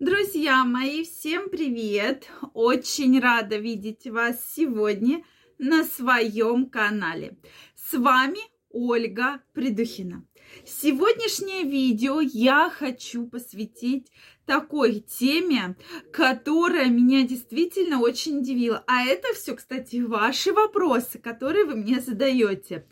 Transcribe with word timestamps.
Друзья 0.00 0.64
мои, 0.64 1.04
всем 1.04 1.50
привет! 1.50 2.26
Очень 2.54 3.20
рада 3.20 3.58
видеть 3.58 4.06
вас 4.06 4.38
сегодня 4.56 5.22
на 5.58 5.84
своем 5.84 6.70
канале. 6.70 7.36
С 7.76 7.92
вами 7.98 8.38
Ольга 8.70 9.42
Придухина. 9.52 10.24
Сегодняшнее 10.64 11.64
видео 11.64 12.22
я 12.22 12.70
хочу 12.70 13.26
посвятить 13.26 14.10
такой 14.46 15.00
теме, 15.00 15.76
которая 16.14 16.88
меня 16.88 17.26
действительно 17.26 18.00
очень 18.00 18.38
удивила. 18.38 18.82
А 18.86 19.04
это 19.04 19.34
все, 19.34 19.54
кстати, 19.54 19.96
ваши 19.96 20.54
вопросы, 20.54 21.18
которые 21.18 21.66
вы 21.66 21.74
мне 21.74 22.00
задаете. 22.00 22.86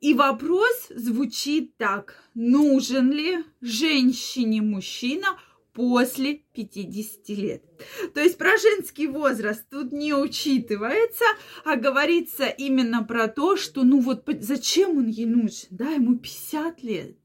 И 0.00 0.14
вопрос 0.14 0.86
звучит 0.90 1.76
так. 1.78 2.22
Нужен 2.34 3.10
ли 3.10 3.42
женщине 3.60 4.62
мужчина 4.62 5.36
после 5.74 6.40
50 6.54 7.28
лет. 7.30 7.62
То 8.14 8.20
есть 8.20 8.38
про 8.38 8.56
женский 8.56 9.08
возраст 9.08 9.68
тут 9.68 9.92
не 9.92 10.14
учитывается, 10.14 11.24
а 11.64 11.76
говорится 11.76 12.46
именно 12.46 13.02
про 13.02 13.28
то, 13.28 13.56
что 13.56 13.82
ну 13.82 14.00
вот 14.00 14.24
зачем 14.40 14.98
он 14.98 15.08
ей 15.08 15.26
нужен, 15.26 15.68
да, 15.70 15.90
ему 15.90 16.16
50 16.16 16.82
лет. 16.82 17.16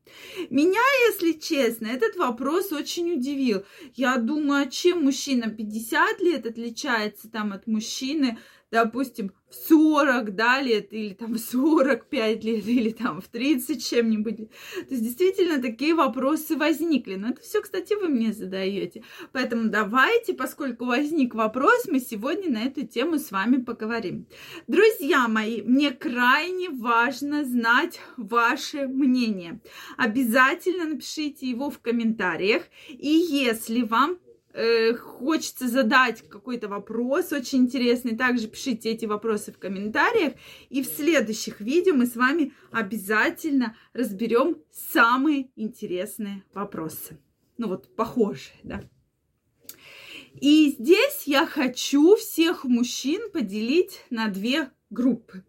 Меня, 0.50 0.82
если 1.08 1.34
честно, 1.34 1.86
этот 1.86 2.16
вопрос 2.16 2.72
очень 2.72 3.14
удивил. 3.14 3.64
Я 3.94 4.18
думаю, 4.18 4.64
а 4.64 4.72
чем 4.72 5.04
мужчина 5.04 5.52
50 5.52 6.20
лет 6.22 6.48
отличается 6.48 7.30
там 7.30 7.54
от 7.54 7.68
мужчины 7.68 8.40
допустим, 8.72 9.32
в 9.50 9.56
40 9.56 10.36
да, 10.36 10.62
лет, 10.62 10.94
или 10.94 11.14
там 11.14 11.34
в 11.34 11.40
45 11.40 12.44
лет, 12.44 12.68
или 12.68 12.92
там 12.92 13.20
в 13.20 13.28
30 13.28 13.84
чем-нибудь. 13.84 14.38
То 14.38 14.88
есть 14.90 15.04
действительно 15.04 15.62
такие 15.62 15.96
вопросы 15.96 16.56
возникли. 16.56 17.16
Но 17.16 17.30
это 17.30 17.42
все, 17.42 17.62
кстати, 17.62 17.94
вы 17.94 18.10
мне 18.10 18.32
задаете. 18.32 19.04
Поэтому 19.32 19.70
давайте, 19.70 20.34
поскольку 20.34 20.86
возник 20.86 21.34
вопрос, 21.34 21.88
мы 21.88 22.00
сегодня 22.00 22.52
на 22.52 22.64
эту 22.64 22.86
тему 22.86 23.18
с 23.18 23.32
вами 23.32 23.58
поговорим. 23.58 24.28
Друзья 24.68 25.28
мои, 25.28 25.62
мне 25.62 25.92
крайне 25.92 26.70
важно 26.70 27.44
знать 27.44 28.00
ваше 28.18 28.88
мнение. 28.88 29.62
Обязательно 29.98 30.86
напишите 30.86 31.50
его 31.50 31.72
в 31.72 31.80
комментариях. 31.80 32.64
И 32.88 33.10
если 33.10 33.82
вам 33.82 34.20
э, 34.54 34.94
хочется 34.94 35.68
задать 35.68 36.28
какой-то 36.28 36.68
вопрос 36.68 37.32
очень 37.32 37.60
интересный, 37.60 38.16
также 38.16 38.48
пишите 38.48 38.90
эти 38.90 39.06
вопросы 39.06 39.52
в 39.52 39.58
комментариях. 39.58 40.34
И 40.70 40.82
в 40.82 40.88
следующих 40.88 41.62
видео 41.62 41.94
мы 41.94 42.06
с 42.06 42.16
вами 42.16 42.54
обязательно 42.72 43.76
разберем 43.94 44.58
самые 44.72 45.50
интересные 45.56 46.44
вопросы. 46.54 47.20
Ну 47.58 47.68
вот, 47.68 47.96
похожие, 47.96 48.56
да. 48.64 48.82
И 50.40 50.70
здесь 50.70 51.24
я 51.26 51.46
хочу 51.46 52.16
всех 52.16 52.64
мужчин 52.64 53.32
поделить 53.32 54.06
на 54.10 54.28
две 54.28 54.72
группы. 54.90 55.44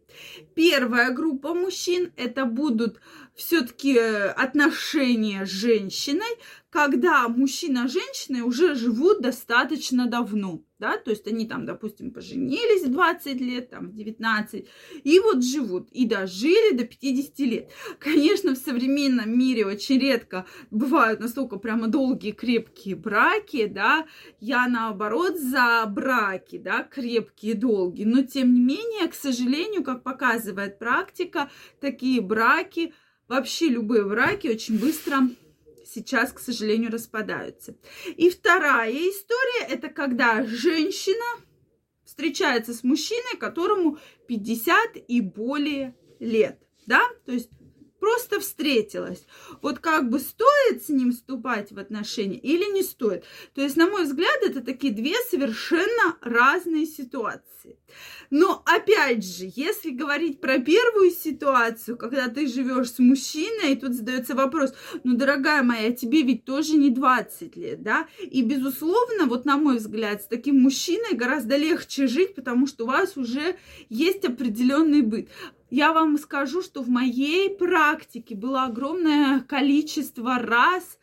Первая 0.54 1.10
группа 1.10 1.54
мужчин 1.54 2.12
это 2.16 2.44
будут 2.44 3.00
все-таки 3.34 3.98
отношения 3.98 5.46
с 5.46 5.50
женщиной, 5.50 6.36
когда 6.70 7.28
мужчина 7.28 7.88
с 7.88 7.92
женщиной 7.92 8.42
уже 8.42 8.74
живут 8.74 9.20
достаточно 9.20 10.06
давно, 10.06 10.62
да, 10.78 10.98
то 10.98 11.10
есть 11.10 11.26
они 11.26 11.46
там, 11.46 11.66
допустим, 11.66 12.12
поженились 12.12 12.84
в 12.84 12.92
20 12.92 13.40
лет, 13.40 13.70
там, 13.70 13.88
в 13.88 13.94
19, 13.94 14.68
и 15.02 15.18
вот 15.18 15.42
живут, 15.42 15.90
и 15.90 16.06
дожили 16.06 16.76
до 16.76 16.84
50 16.84 17.38
лет. 17.40 17.70
Конечно, 17.98 18.54
в 18.54 18.58
современном 18.58 19.36
мире 19.36 19.66
очень 19.66 19.98
редко 19.98 20.46
бывают 20.70 21.18
настолько 21.18 21.56
прямо 21.56 21.88
долгие, 21.88 22.30
крепкие 22.30 22.94
браки, 22.94 23.66
да, 23.66 24.06
я 24.38 24.68
наоборот 24.68 25.38
за 25.38 25.84
браки, 25.88 26.58
да, 26.58 26.84
крепкие, 26.84 27.54
долгие, 27.54 28.04
но 28.04 28.22
тем 28.22 28.54
не 28.54 28.60
менее, 28.60 29.08
к 29.08 29.14
сожалению, 29.14 29.82
как 29.82 29.99
показывает 30.02 30.78
практика, 30.78 31.50
такие 31.80 32.20
браки, 32.20 32.94
вообще 33.28 33.68
любые 33.68 34.04
браки 34.04 34.48
очень 34.48 34.78
быстро 34.78 35.28
сейчас, 35.86 36.32
к 36.32 36.38
сожалению, 36.38 36.90
распадаются. 36.90 37.76
И 38.16 38.30
вторая 38.30 38.92
история– 38.92 39.66
это 39.68 39.88
когда 39.88 40.44
женщина 40.44 41.24
встречается 42.04 42.74
с 42.74 42.82
мужчиной, 42.82 43.36
которому 43.38 43.98
50 44.26 44.96
и 45.08 45.20
более 45.20 45.96
лет. 46.18 46.60
Да? 46.86 47.00
То 47.24 47.32
есть 47.32 47.50
просто 48.00 48.40
встретилась. 48.40 49.24
Вот 49.62 49.78
как 49.78 50.08
бы 50.10 50.18
стоит 50.18 50.84
с 50.84 50.88
ним 50.88 51.12
вступать 51.12 51.70
в 51.70 51.78
отношения 51.78 52.38
или 52.38 52.72
не 52.72 52.82
стоит. 52.82 53.24
То 53.54 53.60
есть, 53.60 53.76
на 53.76 53.86
мой 53.86 54.04
взгляд, 54.04 54.42
это 54.42 54.60
такие 54.60 54.92
две 54.92 55.14
совершенно 55.30 56.16
разные 56.22 56.86
ситуации. 56.86 57.78
Но 58.30 58.62
опять 58.64 59.24
же, 59.24 59.50
если 59.54 59.90
говорить 59.90 60.40
про 60.40 60.58
первую 60.58 61.10
ситуацию, 61.10 61.96
когда 61.96 62.28
ты 62.28 62.46
живешь 62.46 62.92
с 62.92 62.98
мужчиной, 62.98 63.72
и 63.72 63.76
тут 63.76 63.94
задается 63.94 64.34
вопрос, 64.34 64.72
ну, 65.02 65.16
дорогая 65.16 65.62
моя, 65.62 65.92
тебе 65.92 66.22
ведь 66.22 66.44
тоже 66.44 66.76
не 66.76 66.90
20 66.90 67.56
лет, 67.56 67.82
да? 67.82 68.06
И, 68.20 68.42
безусловно, 68.42 69.26
вот 69.26 69.44
на 69.44 69.56
мой 69.56 69.78
взгляд, 69.78 70.22
с 70.22 70.26
таким 70.26 70.60
мужчиной 70.60 71.14
гораздо 71.14 71.56
легче 71.56 72.06
жить, 72.06 72.34
потому 72.34 72.66
что 72.66 72.84
у 72.84 72.86
вас 72.86 73.16
уже 73.16 73.56
есть 73.88 74.24
определенный 74.24 75.02
быт 75.02 75.28
я 75.70 75.92
вам 75.92 76.18
скажу, 76.18 76.62
что 76.62 76.82
в 76.82 76.88
моей 76.88 77.50
практике 77.50 78.34
было 78.34 78.64
огромное 78.64 79.40
количество 79.40 80.38
раз, 80.38 80.98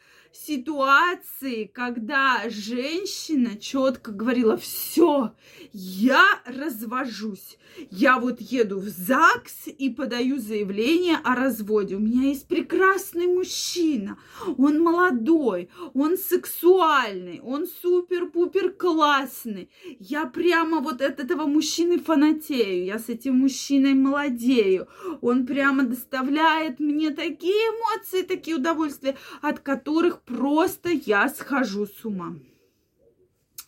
ситуации, 0.45 1.65
когда 1.65 2.43
женщина 2.47 3.57
четко 3.57 4.11
говорила, 4.11 4.57
все, 4.57 5.33
я 5.73 6.25
развожусь. 6.45 7.57
Я 7.91 8.19
вот 8.19 8.41
еду 8.41 8.79
в 8.79 8.87
ЗАГС 8.87 9.67
и 9.67 9.89
подаю 9.89 10.39
заявление 10.39 11.17
о 11.23 11.35
разводе. 11.35 11.95
У 11.95 11.99
меня 11.99 12.29
есть 12.29 12.47
прекрасный 12.47 13.27
мужчина. 13.27 14.17
Он 14.57 14.81
молодой, 14.81 15.69
он 15.93 16.17
сексуальный, 16.17 17.39
он 17.43 17.67
супер-пупер 17.67 18.71
классный. 18.71 19.69
Я 19.99 20.25
прямо 20.25 20.79
вот 20.79 21.01
от 21.01 21.19
этого 21.19 21.45
мужчины 21.45 21.99
фанатею. 21.99 22.85
Я 22.85 22.99
с 22.99 23.09
этим 23.09 23.35
мужчиной 23.35 23.93
молодею. 23.93 24.87
Он 25.21 25.45
прямо 25.45 25.83
доставляет 25.83 26.79
мне 26.79 27.11
такие 27.11 27.53
эмоции, 27.53 28.23
такие 28.23 28.57
удовольствия, 28.57 29.15
от 29.41 29.59
которых 29.59 30.21
просто 30.27 30.89
я 30.89 31.29
схожу 31.29 31.87
с 31.87 32.05
ума. 32.05 32.35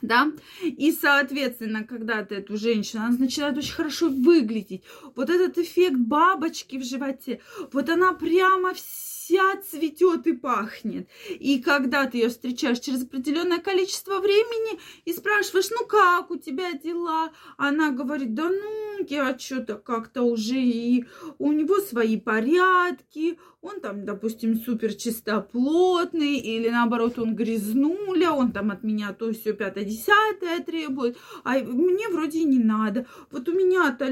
Да, 0.01 0.31
и, 0.61 0.93
соответственно, 0.93 1.83
когда 1.83 2.23
ты 2.23 2.35
эту 2.35 2.55
женщину, 2.55 3.03
она 3.03 3.17
начинает 3.17 3.57
очень 3.57 3.73
хорошо 3.73 4.07
выглядеть, 4.07 4.83
вот 5.15 5.29
этот 5.29 5.57
эффект 5.57 5.97
бабочки 5.97 6.77
в 6.77 6.85
животе, 6.85 7.41
вот 7.73 7.89
она 7.89 8.13
прямо 8.13 8.73
вся 8.73 9.61
цветет 9.61 10.25
и 10.25 10.31
пахнет. 10.31 11.09
И 11.27 11.61
когда 11.61 12.05
ты 12.05 12.19
ее 12.19 12.29
встречаешь 12.29 12.79
через 12.79 13.03
определенное 13.03 13.59
количество 13.59 14.19
времени 14.19 14.79
и 15.03 15.11
спрашиваешь, 15.11 15.69
ну 15.69 15.85
как 15.85 16.31
у 16.31 16.37
тебя 16.37 16.71
дела, 16.71 17.33
она 17.57 17.91
говорит, 17.91 18.33
да 18.33 18.47
ну, 18.47 18.88
я 19.07 19.37
что-то 19.37 19.75
как-то 19.75 20.23
уже 20.23 20.59
и 20.59 21.05
у 21.37 21.51
него 21.51 21.79
свои 21.79 22.19
порядки, 22.19 23.37
он 23.61 23.81
там, 23.81 24.05
допустим, 24.05 24.55
супер 24.55 24.93
чистоплотный, 24.93 26.37
или 26.37 26.69
наоборот, 26.69 27.19
он 27.19 27.35
грязнуля, 27.35 28.31
он 28.31 28.53
там 28.53 28.71
от 28.71 28.83
меня 28.83 29.11
то 29.11 29.33
все 29.33 29.51
пятое, 29.53 29.83
десятое 29.83 30.59
требует, 30.65 31.17
а 31.43 31.59
мне 31.59 32.07
вроде 32.07 32.45
не 32.45 32.59
надо. 32.59 33.05
Вот 33.31 33.49
у 33.49 33.53
меня-то 33.53 34.07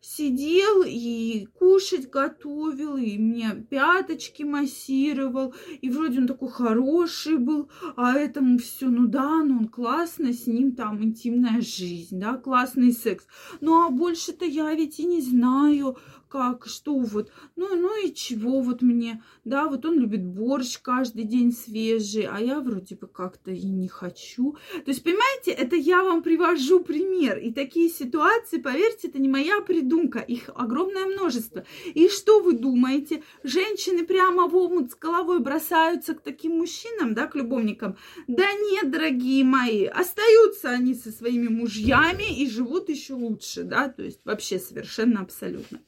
сидел 0.00 0.84
и 0.86 1.46
кушать 1.58 2.08
готовил, 2.08 2.96
и 2.96 3.18
мне 3.18 3.66
пяточки 3.68 4.42
массировал, 4.42 5.54
и 5.80 5.90
вроде 5.90 6.20
он 6.20 6.26
такой 6.26 6.48
хороший 6.48 7.36
был, 7.36 7.70
а 7.96 8.14
этому 8.14 8.58
все, 8.58 8.86
ну 8.86 9.06
да, 9.06 9.42
ну 9.44 9.58
он 9.58 9.68
классно, 9.68 10.32
с 10.32 10.46
ним 10.46 10.72
там 10.74 11.02
интимная 11.02 11.60
жизнь, 11.60 12.18
да, 12.18 12.34
классный 12.34 12.92
секс. 12.92 13.26
Ну 13.60 13.84
а 13.84 13.90
больше-то 14.02 14.44
я 14.44 14.74
ведь 14.74 14.98
и 14.98 15.04
не 15.04 15.20
знаю, 15.20 15.96
как, 16.32 16.66
что 16.66 16.98
вот, 16.98 17.30
ну, 17.56 17.76
ну 17.76 18.06
и 18.06 18.14
чего 18.14 18.62
вот 18.62 18.80
мне, 18.80 19.22
да, 19.44 19.66
вот 19.68 19.84
он 19.84 19.98
любит 19.98 20.24
борщ 20.24 20.78
каждый 20.80 21.24
день 21.24 21.52
свежий, 21.52 22.22
а 22.24 22.40
я 22.40 22.60
вроде 22.60 22.94
бы 22.94 23.06
как-то 23.06 23.50
и 23.50 23.68
не 23.68 23.86
хочу. 23.86 24.56
То 24.72 24.90
есть, 24.90 25.02
понимаете, 25.04 25.50
это 25.50 25.76
я 25.76 26.02
вам 26.02 26.22
привожу 26.22 26.80
пример, 26.80 27.36
и 27.36 27.52
такие 27.52 27.90
ситуации, 27.90 28.56
поверьте, 28.56 29.08
это 29.08 29.20
не 29.20 29.28
моя 29.28 29.60
придумка, 29.60 30.20
их 30.20 30.48
огромное 30.54 31.04
множество. 31.04 31.66
И 31.92 32.08
что 32.08 32.40
вы 32.40 32.54
думаете, 32.54 33.22
женщины 33.42 34.06
прямо 34.06 34.48
в 34.48 34.56
омут 34.56 34.92
с 34.92 34.94
головой 34.94 35.40
бросаются 35.40 36.14
к 36.14 36.22
таким 36.22 36.52
мужчинам, 36.52 37.12
да, 37.12 37.26
к 37.26 37.36
любовникам? 37.36 37.98
Да 38.26 38.50
нет, 38.70 38.90
дорогие 38.90 39.44
мои, 39.44 39.84
остаются 39.84 40.70
они 40.70 40.94
со 40.94 41.12
своими 41.12 41.48
мужьями 41.48 42.40
и 42.40 42.48
живут 42.48 42.88
еще 42.88 43.12
лучше, 43.12 43.64
да, 43.64 43.90
то 43.90 44.02
есть 44.02 44.20
вообще 44.24 44.58
совершенно 44.58 45.20
абсолютно. 45.20 45.82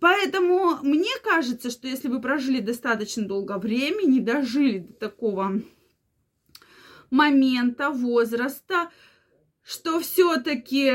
Поэтому 0.00 0.78
мне 0.82 1.10
кажется, 1.22 1.70
что 1.70 1.88
если 1.88 2.08
вы 2.08 2.20
прожили 2.20 2.60
достаточно 2.60 3.24
долго 3.24 3.58
времени, 3.58 4.20
дожили 4.20 4.78
до 4.78 4.92
такого 4.94 5.62
момента, 7.10 7.90
возраста, 7.90 8.90
что 9.62 9.98
все-таки 10.00 10.92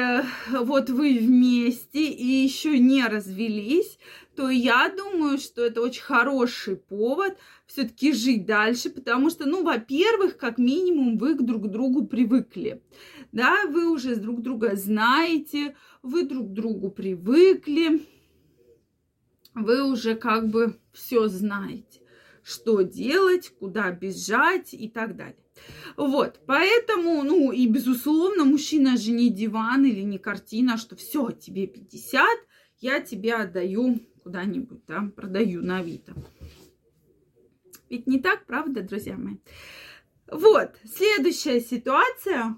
вот 0.52 0.90
вы 0.90 1.18
вместе 1.18 2.04
и 2.06 2.44
еще 2.44 2.78
не 2.78 3.04
развелись, 3.06 3.98
то 4.36 4.50
я 4.50 4.94
думаю, 4.96 5.40
что 5.40 5.66
это 5.66 5.82
очень 5.82 6.04
хороший 6.04 6.76
повод 6.78 7.38
все-таки 7.66 8.14
жить 8.14 8.46
дальше, 8.46 8.90
потому 8.90 9.30
что, 9.30 9.46
ну, 9.46 9.64
во-первых, 9.64 10.38
как 10.38 10.58
минимум 10.60 11.18
вы 11.18 11.34
друг 11.34 11.66
к 11.66 11.68
другу 11.68 12.06
привыкли, 12.06 12.82
да, 13.32 13.66
вы 13.68 13.92
уже 13.92 14.16
друг 14.16 14.42
друга 14.42 14.76
знаете, 14.76 15.76
вы 16.04 16.24
друг 16.24 16.54
другу 16.54 16.90
привыкли, 16.90 18.08
вы 19.64 19.84
уже 19.84 20.16
как 20.16 20.50
бы 20.50 20.80
все 20.94 21.28
знаете, 21.28 22.02
что 22.44 22.82
делать, 22.82 23.50
куда 23.60 23.92
бежать 23.92 24.74
и 24.74 24.90
так 24.90 25.16
далее. 25.16 25.36
Вот, 25.98 26.40
поэтому, 26.46 27.24
ну 27.24 27.52
и 27.52 27.68
безусловно, 27.68 28.46
мужчина 28.46 28.98
же 28.98 29.12
не 29.12 29.30
диван 29.30 29.86
или 29.86 30.02
не 30.02 30.18
картина, 30.18 30.78
что 30.78 30.96
все, 30.96 31.32
тебе 31.32 31.68
50, 31.68 32.26
я 32.80 33.02
тебе 33.02 33.36
отдаю 33.36 34.00
куда-нибудь, 34.24 34.86
да, 34.88 35.10
продаю 35.16 35.62
на 35.62 35.80
Авито. 35.80 36.14
Ведь 37.90 38.08
не 38.08 38.20
так, 38.20 38.46
правда, 38.46 38.82
друзья 38.82 39.18
мои? 39.18 39.38
Вот, 40.32 40.76
следующая 40.86 41.60
ситуация, 41.60 42.56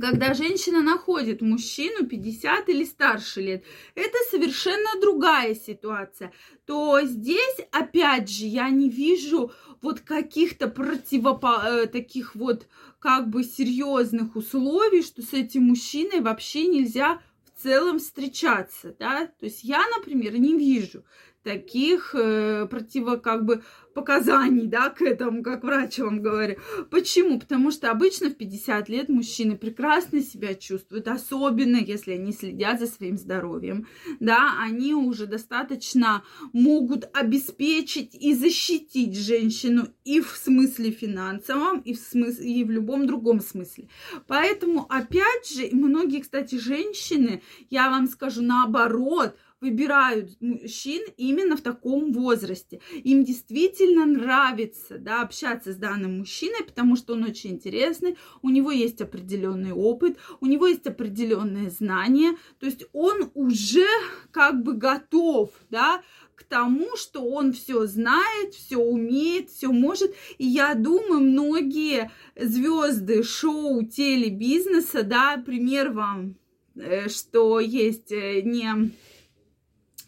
когда 0.00 0.34
женщина 0.34 0.82
находит 0.82 1.40
мужчину 1.40 2.06
50 2.06 2.68
или 2.68 2.84
старше 2.84 3.40
лет, 3.40 3.64
это 3.94 4.16
совершенно 4.30 5.00
другая 5.00 5.54
ситуация. 5.54 6.32
То 6.66 7.00
здесь, 7.02 7.58
опять 7.70 8.28
же, 8.28 8.46
я 8.46 8.70
не 8.70 8.88
вижу 8.88 9.52
вот 9.80 10.00
каких-то 10.00 10.68
противопо... 10.68 11.62
Э, 11.64 11.86
таких 11.86 12.34
вот 12.34 12.66
как 12.98 13.28
бы 13.28 13.44
серьезных 13.44 14.34
условий, 14.36 15.02
что 15.02 15.22
с 15.22 15.32
этим 15.32 15.64
мужчиной 15.64 16.20
вообще 16.20 16.66
нельзя 16.66 17.20
в 17.44 17.62
целом 17.62 17.98
встречаться, 17.98 18.94
да, 18.98 19.26
то 19.26 19.44
есть 19.44 19.62
я, 19.62 19.82
например, 19.96 20.36
не 20.38 20.56
вижу 20.58 21.04
таких 21.44 22.14
э, 22.14 22.66
противо 22.66 23.16
как 23.16 23.44
бы 23.44 23.62
показаний, 23.94 24.66
да, 24.66 24.90
к 24.90 25.02
этому, 25.02 25.42
как 25.42 25.62
врач 25.62 25.98
вам 25.98 26.20
говорю. 26.20 26.56
Почему? 26.90 27.38
Потому 27.38 27.70
что 27.70 27.90
обычно 27.90 28.30
в 28.30 28.34
50 28.34 28.88
лет 28.88 29.08
мужчины 29.08 29.56
прекрасно 29.56 30.20
себя 30.20 30.54
чувствуют, 30.54 31.06
особенно 31.06 31.76
если 31.76 32.12
они 32.12 32.32
следят 32.32 32.80
за 32.80 32.86
своим 32.86 33.16
здоровьем, 33.16 33.86
да, 34.18 34.56
они 34.60 34.94
уже 34.94 35.26
достаточно 35.26 36.24
могут 36.52 37.08
обеспечить 37.12 38.14
и 38.14 38.34
защитить 38.34 39.16
женщину 39.16 39.86
и 40.04 40.20
в 40.20 40.30
смысле 40.30 40.90
финансовом, 40.90 41.78
и 41.78 41.94
в 41.94 42.00
смысле, 42.00 42.46
и 42.46 42.64
в 42.64 42.70
любом 42.70 43.06
другом 43.06 43.40
смысле. 43.40 43.88
Поэтому, 44.26 44.86
опять 44.88 45.48
же, 45.48 45.68
многие, 45.72 46.20
кстати, 46.20 46.56
женщины, 46.56 47.42
я 47.70 47.90
вам 47.90 48.08
скажу 48.08 48.42
наоборот, 48.42 49.36
выбирают 49.64 50.36
мужчин 50.40 51.02
именно 51.16 51.56
в 51.56 51.62
таком 51.62 52.12
возрасте. 52.12 52.80
Им 53.02 53.24
действительно 53.24 54.04
нравится 54.04 54.98
да, 54.98 55.22
общаться 55.22 55.72
с 55.72 55.76
данным 55.76 56.18
мужчиной, 56.18 56.64
потому 56.64 56.96
что 56.96 57.14
он 57.14 57.24
очень 57.24 57.52
интересный, 57.52 58.18
у 58.42 58.50
него 58.50 58.70
есть 58.70 59.00
определенный 59.00 59.72
опыт, 59.72 60.18
у 60.40 60.46
него 60.46 60.66
есть 60.66 60.86
определенные 60.86 61.70
знания, 61.70 62.36
то 62.60 62.66
есть 62.66 62.84
он 62.92 63.30
уже 63.34 63.86
как 64.30 64.62
бы 64.62 64.74
готов, 64.74 65.50
да, 65.70 66.02
к 66.34 66.42
тому, 66.42 66.96
что 66.96 67.20
он 67.24 67.52
все 67.52 67.86
знает, 67.86 68.54
все 68.54 68.76
умеет, 68.76 69.50
все 69.50 69.70
может. 69.72 70.14
И 70.36 70.46
я 70.46 70.74
думаю, 70.74 71.20
многие 71.20 72.10
звезды 72.36 73.22
шоу, 73.22 73.84
телебизнеса, 73.84 75.04
да, 75.04 75.42
пример 75.44 75.92
вам, 75.92 76.34
э, 76.74 77.08
что 77.08 77.60
есть 77.60 78.10
э, 78.10 78.42
не 78.42 78.90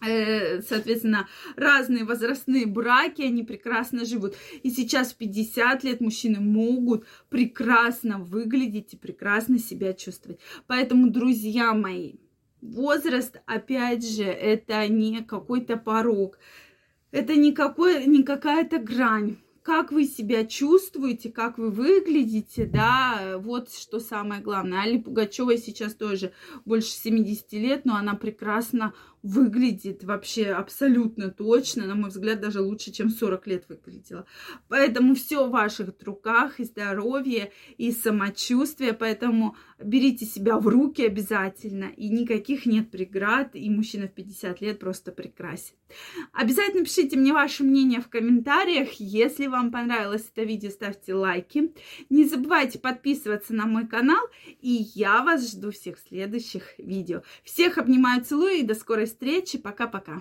соответственно, 0.00 1.28
разные 1.56 2.04
возрастные 2.04 2.66
браки, 2.66 3.22
они 3.22 3.42
прекрасно 3.42 4.04
живут. 4.04 4.34
И 4.62 4.70
сейчас 4.70 5.12
в 5.12 5.16
50 5.16 5.84
лет 5.84 6.00
мужчины 6.00 6.40
могут 6.40 7.06
прекрасно 7.28 8.18
выглядеть 8.18 8.94
и 8.94 8.96
прекрасно 8.96 9.58
себя 9.58 9.94
чувствовать. 9.94 10.40
Поэтому, 10.66 11.10
друзья 11.10 11.72
мои, 11.72 12.14
возраст, 12.60 13.40
опять 13.46 14.06
же, 14.06 14.24
это 14.24 14.86
не 14.88 15.22
какой-то 15.22 15.76
порог, 15.76 16.38
это 17.10 17.34
не, 17.34 17.52
какой, 17.52 18.06
не 18.06 18.22
какая-то 18.22 18.78
грань 18.78 19.38
как 19.66 19.90
вы 19.90 20.04
себя 20.04 20.46
чувствуете, 20.46 21.28
как 21.32 21.58
вы 21.58 21.70
выглядите, 21.70 22.66
да, 22.66 23.36
вот 23.38 23.72
что 23.72 23.98
самое 23.98 24.40
главное. 24.40 24.82
Али 24.82 24.96
Пугачева 24.96 25.58
сейчас 25.58 25.96
тоже 25.96 26.32
больше 26.64 26.90
70 26.90 27.52
лет, 27.54 27.84
но 27.84 27.96
она 27.96 28.14
прекрасно 28.14 28.94
выглядит 29.26 30.04
вообще 30.04 30.52
абсолютно 30.52 31.30
точно, 31.30 31.86
на 31.86 31.94
мой 31.96 32.10
взгляд, 32.10 32.40
даже 32.40 32.60
лучше, 32.60 32.92
чем 32.92 33.10
40 33.10 33.46
лет 33.48 33.64
выглядела. 33.68 34.24
Поэтому 34.68 35.14
все 35.14 35.46
в 35.46 35.50
ваших 35.50 35.90
руках, 36.04 36.60
и 36.60 36.64
здоровье, 36.64 37.50
и 37.76 37.90
самочувствие, 37.90 38.92
поэтому 38.92 39.56
берите 39.82 40.24
себя 40.24 40.58
в 40.58 40.68
руки 40.68 41.04
обязательно, 41.04 41.86
и 41.96 42.08
никаких 42.08 42.66
нет 42.66 42.90
преград, 42.90 43.50
и 43.54 43.68
мужчина 43.68 44.06
в 44.06 44.12
50 44.12 44.60
лет 44.60 44.78
просто 44.78 45.10
прекрасен. 45.10 45.74
Обязательно 46.32 46.84
пишите 46.84 47.16
мне 47.16 47.32
ваше 47.32 47.64
мнение 47.64 48.00
в 48.00 48.08
комментариях, 48.08 48.92
если 48.94 49.48
вам 49.48 49.72
понравилось 49.72 50.28
это 50.32 50.44
видео, 50.44 50.70
ставьте 50.70 51.14
лайки. 51.14 51.72
Не 52.10 52.24
забывайте 52.24 52.78
подписываться 52.78 53.54
на 53.54 53.66
мой 53.66 53.88
канал, 53.88 54.24
и 54.60 54.86
я 54.94 55.22
вас 55.22 55.50
жду 55.50 55.72
всех 55.72 55.98
в 55.98 56.08
следующих 56.08 56.78
видео. 56.78 57.22
Всех 57.42 57.78
обнимаю, 57.78 58.24
целую, 58.24 58.54
и 58.54 58.62
до 58.62 58.74
скорой 58.74 59.06
встречи 59.06 59.15
встречи. 59.16 59.58
Пока-пока. 59.58 60.20